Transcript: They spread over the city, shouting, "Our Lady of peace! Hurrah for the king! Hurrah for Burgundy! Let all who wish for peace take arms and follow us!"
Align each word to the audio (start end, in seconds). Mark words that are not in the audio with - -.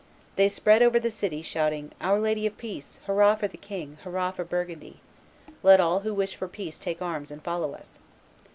They 0.35 0.49
spread 0.49 0.81
over 0.81 0.99
the 0.99 1.11
city, 1.11 1.43
shouting, 1.43 1.91
"Our 2.01 2.19
Lady 2.19 2.47
of 2.47 2.57
peace! 2.57 2.99
Hurrah 3.05 3.35
for 3.35 3.47
the 3.47 3.55
king! 3.55 3.99
Hurrah 4.03 4.31
for 4.31 4.43
Burgundy! 4.43 4.99
Let 5.61 5.79
all 5.79 5.99
who 5.99 6.15
wish 6.15 6.33
for 6.33 6.47
peace 6.47 6.79
take 6.79 7.03
arms 7.03 7.29
and 7.29 7.43
follow 7.43 7.75
us!" 7.75 7.99